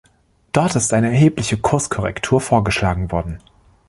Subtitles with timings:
[0.51, 3.37] Dort ist eine erhebliche Kurskorrektur vorgeschlagen worden.